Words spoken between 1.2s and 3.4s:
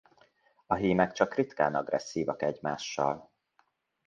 ritkán agresszívak egymással.